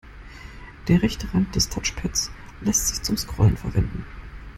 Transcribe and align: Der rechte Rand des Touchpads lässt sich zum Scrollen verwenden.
Der 0.87 1.03
rechte 1.03 1.31
Rand 1.31 1.55
des 1.55 1.69
Touchpads 1.69 2.31
lässt 2.61 2.87
sich 2.87 3.03
zum 3.03 3.17
Scrollen 3.17 3.55
verwenden. 3.55 4.03